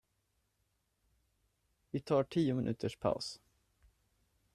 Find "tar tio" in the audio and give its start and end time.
2.11-2.53